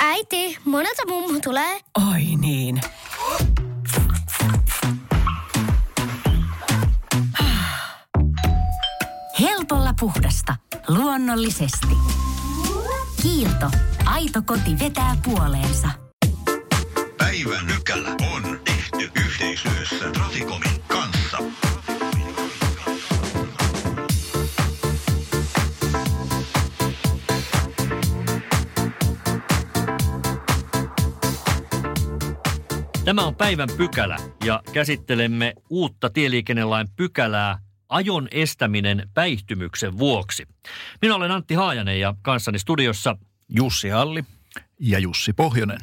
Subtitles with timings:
[0.00, 1.80] Äiti, monelta mummu tulee?
[2.12, 2.80] Oi niin.
[9.40, 10.56] Helpolla puhdasta.
[10.88, 11.96] Luonnollisesti.
[13.22, 13.70] Kiilto.
[14.04, 15.88] Aito koti vetää puoleensa.
[17.18, 21.38] Päivän nykälä on tehty yhteistyössä Traficomin kanssa.
[33.04, 37.58] Tämä on päivän pykälä ja käsittelemme uutta tieliikennelain pykälää
[37.88, 40.46] ajon estäminen päihtymyksen vuoksi.
[41.02, 43.16] Minä olen Antti Haajanen ja kanssani studiossa
[43.48, 44.24] Jussi Halli
[44.80, 45.78] ja Jussi Pohjonen.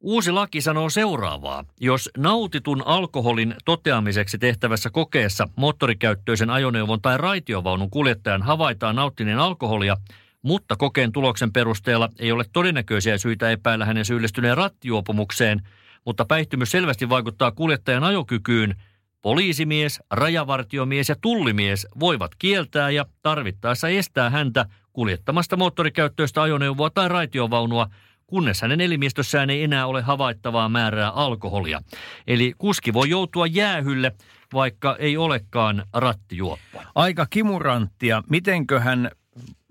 [0.00, 1.64] Uusi laki sanoo seuraavaa.
[1.80, 9.96] Jos nautitun alkoholin toteamiseksi tehtävässä kokeessa moottorikäyttöisen ajoneuvon tai raitiovaunun kuljettajan havaitaan nauttineen alkoholia,
[10.42, 15.62] mutta kokeen tuloksen perusteella ei ole todennäköisiä syitä epäillä hänen syyllistyneen rattijuopumukseen,
[16.04, 18.74] mutta päihtymys selvästi vaikuttaa kuljettajan ajokykyyn,
[19.22, 27.88] poliisimies, rajavartiomies ja tullimies voivat kieltää ja tarvittaessa estää häntä kuljettamasta moottorikäyttöistä ajoneuvoa tai raitiovaunua,
[28.26, 31.82] kunnes hänen elimistössään ei enää ole havaittavaa määrää alkoholia.
[32.26, 34.12] Eli kuski voi joutua jäähylle,
[34.52, 36.82] vaikka ei olekaan rattijuoppo.
[36.94, 38.22] Aika kimuranttia.
[38.30, 39.10] Mitenköhän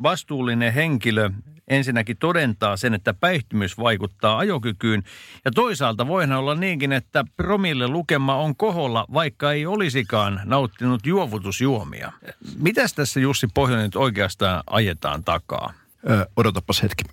[0.03, 1.29] vastuullinen henkilö
[1.67, 5.03] ensinnäkin todentaa sen, että päihtymys vaikuttaa ajokykyyn.
[5.45, 12.11] Ja toisaalta voihan olla niinkin, että promille lukema on koholla, vaikka ei olisikaan nauttinut juovutusjuomia.
[12.57, 15.73] Mitäs tässä Jussi Pohjonen nyt oikeastaan ajetaan takaa?
[16.09, 17.03] Ö, odotapas hetki.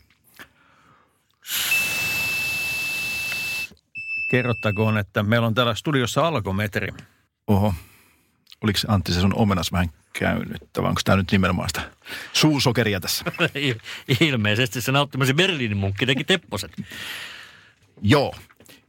[4.30, 6.88] Kerrottakoon, että meillä on täällä studiossa alkometri.
[7.46, 7.74] Oho,
[8.62, 10.62] oliko Antti se sun omenas vähän käynyt?
[10.78, 11.90] Vai onko tämä nyt nimenomaan sitä
[12.32, 13.24] suusokeria tässä?
[14.20, 16.72] Ilmeisesti se nauttimasi Berliinin munkki teki tepposet.
[18.02, 18.34] Joo.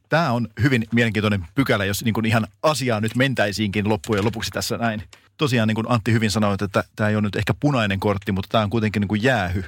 [0.10, 4.78] Tämä on hyvin mielenkiintoinen pykälä, jos niin kuin ihan asiaa nyt mentäisiinkin loppujen lopuksi tässä
[4.78, 5.04] näin.
[5.38, 8.50] Tosiaan niin kuin Antti hyvin sanoi, että tämä ei ole nyt ehkä punainen kortti, mutta
[8.52, 9.64] tämä on kuitenkin niin kuin jäähy,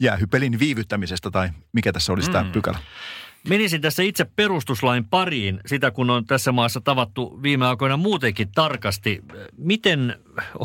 [0.00, 2.32] jäähypelin viivyttämisestä tai mikä tässä olisi mm.
[2.32, 2.78] tämä pykälä.
[3.48, 9.22] Menisin tässä itse perustuslain pariin, sitä kun on tässä maassa tavattu viime aikoina muutenkin tarkasti.
[9.56, 10.16] Miten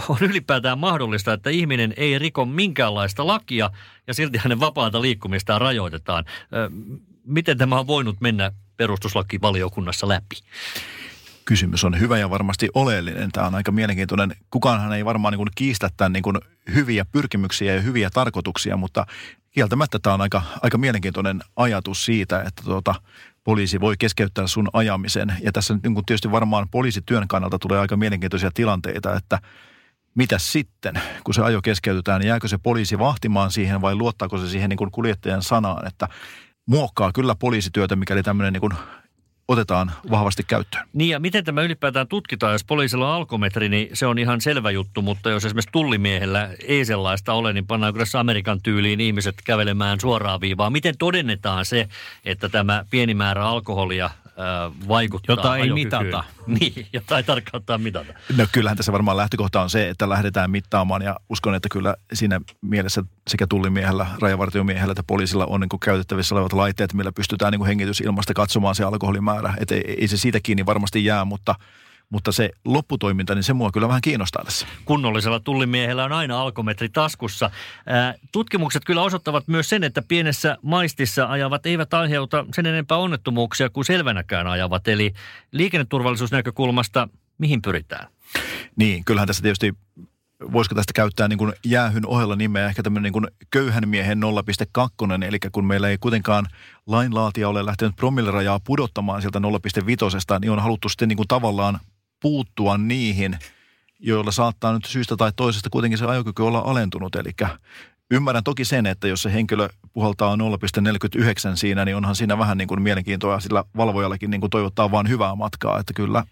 [0.09, 3.69] on ylipäätään mahdollista, että ihminen ei riko minkäänlaista lakia
[4.07, 6.25] ja silti hänen vapaata liikkumistaan rajoitetaan?
[7.25, 10.35] Miten tämä on voinut mennä perustuslakivaliokunnassa läpi?
[11.45, 13.31] Kysymys on hyvä ja varmasti oleellinen.
[13.31, 14.35] Tämä on aika mielenkiintoinen.
[14.49, 16.37] Kukaanhan ei varmaan niin kiistä tämän niin kuin
[16.75, 19.05] hyviä pyrkimyksiä ja hyviä tarkoituksia, mutta
[19.51, 22.95] kieltämättä tämä on aika, aika mielenkiintoinen ajatus siitä, että tuota,
[23.43, 25.35] poliisi voi keskeyttää sun ajamisen.
[25.41, 29.39] Ja tässä niin tietysti varmaan poliisityön kannalta tulee aika mielenkiintoisia tilanteita, että
[30.15, 34.49] mitä sitten, kun se ajo keskeytetään, niin jääkö se poliisi vahtimaan siihen vai luottaako se
[34.49, 36.07] siihen niin kuin kuljettajan sanaan, että
[36.65, 38.73] muokkaa kyllä poliisityötä, mikäli tämmöinen niin kuin
[39.47, 40.87] otetaan vahvasti käyttöön.
[40.93, 42.53] Niin ja miten tämä ylipäätään tutkitaan?
[42.53, 46.85] Jos poliisilla on alkometri, niin se on ihan selvä juttu, mutta jos esimerkiksi tullimiehellä ei
[46.85, 50.71] sellaista ole, niin pannaan kyllä Amerikan tyyliin ihmiset kävelemään suoraan viivaan.
[50.71, 51.87] Miten todennetaan se,
[52.25, 54.09] että tämä pieni määrä alkoholia
[54.87, 55.85] vaikuttaa Jota ei ajokykyyn?
[55.87, 56.23] mitata.
[56.47, 58.13] Niin, jota ei tarkoittaa mitata.
[58.37, 62.41] No kyllähän tässä varmaan lähtökohta on se, että lähdetään mittaamaan ja uskon, että kyllä siinä
[62.61, 67.59] mielessä sekä tullimiehellä, rajavartiomiehellä että poliisilla on niin kuin käytettävissä olevat laitteet, millä pystytään niin
[67.59, 69.53] kuin hengitysilmasta katsomaan se alkoholimäärä.
[69.59, 71.55] Että ei, ei se siitä kiinni varmasti jää, mutta,
[72.13, 74.67] mutta se lopputoiminta, niin se mua kyllä vähän kiinnostaa tässä.
[74.85, 77.49] kunnollisella tullimiehellä on aina alkometri taskussa.
[77.85, 83.69] Ää, tutkimukset kyllä osoittavat myös sen, että pienessä maistissa ajavat eivät aiheuta sen enempää onnettomuuksia
[83.69, 84.87] kuin selvänäkään ajavat.
[84.87, 85.13] Eli
[85.51, 87.07] liikenneturvallisuusnäkökulmasta
[87.37, 88.07] mihin pyritään?
[88.75, 89.73] Niin, kyllähän tässä tietysti,
[90.51, 94.21] voisiko tästä käyttää niin kuin jäähyn ohella nimeä ehkä tämmöinen niin kuin köyhän miehen
[95.17, 96.47] 0,2, eli kun meillä ei kuitenkaan
[96.87, 101.79] lainlaatija ole lähtenyt promillerajaa pudottamaan sieltä 0,5, niin on haluttu sitten niin kuin tavallaan
[102.23, 103.37] puuttua niihin,
[103.99, 107.31] joilla saattaa nyt syystä tai toisesta kuitenkin se ajokyky olla alentunut, eli
[108.11, 110.41] Ymmärrän toki sen, että jos se henkilö puhaltaa 0,49
[111.55, 115.35] siinä, niin onhan siinä vähän niin kuin mielenkiintoa sillä valvojallekin niin kuin toivottaa vaan hyvää
[115.35, 116.23] matkaa, että kyllä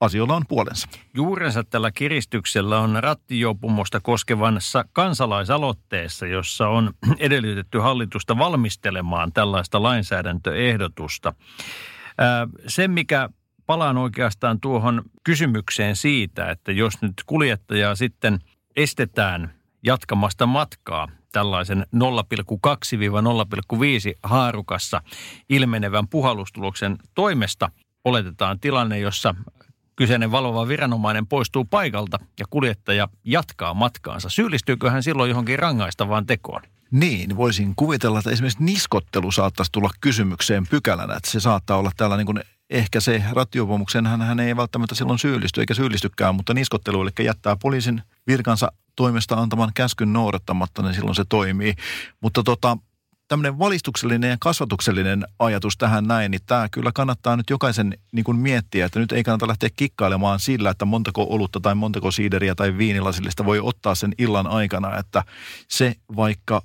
[0.00, 0.88] asioilla on puolensa.
[1.14, 11.34] Juurensa tällä kiristyksellä on rattijuopumusta koskevassa kansalaisaloitteessa, jossa on edellytetty hallitusta valmistelemaan tällaista lainsäädäntöehdotusta.
[12.18, 13.28] Ää, Se, mikä
[13.66, 18.38] palaan oikeastaan tuohon kysymykseen siitä, että jos nyt kuljettajaa sitten
[18.76, 22.02] estetään jatkamasta matkaa tällaisen 0,2-0,5
[24.22, 25.02] haarukassa
[25.48, 27.70] ilmenevän puhallustuloksen toimesta,
[28.04, 29.34] oletetaan tilanne, jossa
[29.96, 34.28] kyseinen valvova viranomainen poistuu paikalta ja kuljettaja jatkaa matkaansa.
[34.28, 36.62] Syyllistyykö hän silloin johonkin rangaistavaan tekoon?
[36.90, 42.16] Niin, voisin kuvitella, että esimerkiksi niskottelu saattaisi tulla kysymykseen pykälänä, että se saattaa olla täällä
[42.16, 42.40] niin kuin
[42.70, 47.56] ehkä se rattiopomuksen hän, hän ei välttämättä silloin syyllisty eikä syyllistykään, mutta niskottelu, eli jättää
[47.56, 51.74] poliisin virkansa toimesta antaman käskyn noudattamatta, niin silloin se toimii.
[52.20, 52.78] Mutta tota,
[53.28, 58.38] tämmöinen valistuksellinen ja kasvatuksellinen ajatus tähän näin, niin tämä kyllä kannattaa nyt jokaisen niin kuin
[58.38, 62.78] miettiä, että nyt ei kannata lähteä kikkailemaan sillä, että montako olutta tai montako siideriä tai
[62.78, 65.24] viinilasillista voi ottaa sen illan aikana, että
[65.68, 66.62] se vaikka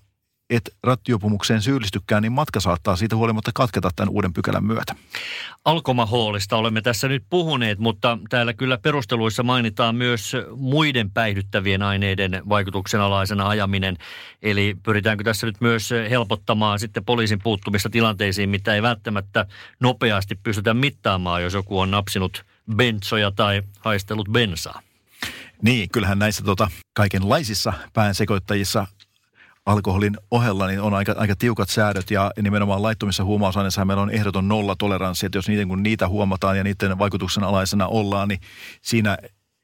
[0.51, 4.95] et rattiopumukseen syyllistykään, niin matka saattaa siitä huolimatta katketa tämän uuden pykälän myötä.
[5.65, 13.01] Alkomahoolista olemme tässä nyt puhuneet, mutta täällä kyllä perusteluissa mainitaan myös muiden päihdyttävien aineiden vaikutuksen
[13.01, 13.97] alaisena ajaminen.
[14.41, 19.45] Eli pyritäänkö tässä nyt myös helpottamaan sitten poliisin puuttumista tilanteisiin, mitä ei välttämättä
[19.79, 22.45] nopeasti pystytä mittaamaan, jos joku on napsinut
[22.75, 24.81] bensoja tai haistellut bensaa.
[25.61, 28.87] Niin, kyllähän näissä tota, kaikenlaisissa päänsekoittajissa
[29.65, 34.47] alkoholin ohella niin on aika, aika tiukat säädöt ja nimenomaan laittomissa huumausaineissa meillä on ehdoton
[34.47, 38.39] nollatoleranssi, että jos niiden, kun niitä huomataan ja niiden vaikutuksen alaisena ollaan, niin
[38.81, 39.17] siinä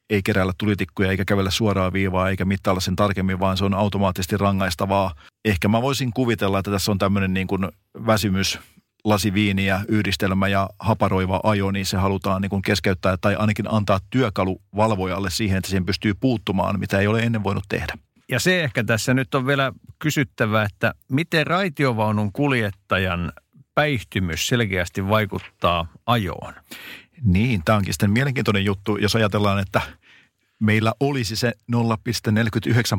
[0.10, 4.38] ei keräällä tulitikkuja eikä kävellä suoraa viivaa eikä mittailla sen tarkemmin, vaan se on automaattisesti
[4.38, 5.14] rangaistavaa.
[5.46, 7.68] Ehkä mä voisin kuvitella, että tässä on tämmöinen niin kuin
[8.06, 8.60] väsymys,
[9.04, 14.62] lasiviiniä, yhdistelmä ja haparoiva ajo, niin se halutaan niin kuin keskeyttää tai ainakin antaa työkalu
[14.76, 17.94] valvojalle siihen, että siihen pystyy puuttumaan, mitä ei ole ennen voinut tehdä.
[18.30, 23.32] Ja se ehkä tässä nyt on vielä kysyttävä, että miten raitiovaunun kuljettajan
[23.76, 26.54] päihtymys selkeästi vaikuttaa ajoon?
[27.24, 29.82] Niin, tämä onkin sitten mielenkiintoinen juttu, jos ajatellaan, että
[30.60, 31.78] meillä olisi se 0,49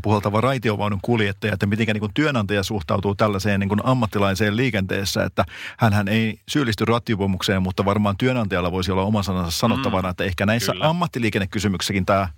[0.03, 5.45] puhaltava raitiovaunun kuljettaja, että miten niin työnantaja suhtautuu tällaiseen niin kuin ammattilaiseen liikenteessä, että
[5.79, 10.47] hän ei syyllisty rattijupomukseen, mutta varmaan työnantajalla voisi olla oma sanansa sanottavana, mm, että ehkä
[10.47, 10.89] näissä kyllä.
[10.89, 12.29] ammattiliikennekysymyksissäkin tämä,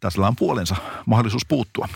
[0.00, 0.76] tässä on puolensa
[1.06, 1.88] mahdollisuus puuttua.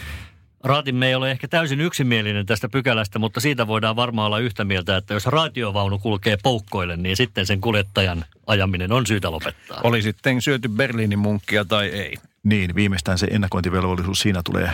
[0.65, 4.97] Raatimme ei ole ehkä täysin yksimielinen tästä pykälästä, mutta siitä voidaan varmaan olla yhtä mieltä,
[4.97, 9.81] että jos raatiovaunu kulkee poukkoille, niin sitten sen kuljettajan ajaminen on syytä lopettaa.
[9.85, 12.17] Oli sitten syöty Berliinin munkkia tai ei.
[12.43, 14.71] Niin, viimeistään se ennakointivelvollisuus siinä tulee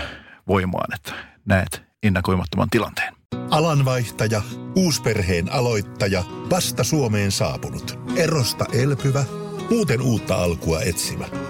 [0.49, 1.13] voimaan, että
[1.45, 3.15] näet ennakoimattoman tilanteen.
[3.51, 4.43] Alanvaihtaja,
[4.77, 9.25] uusperheen aloittaja, vasta Suomeen saapunut, erosta elpyvä,
[9.71, 11.25] muuten uutta alkua etsimä–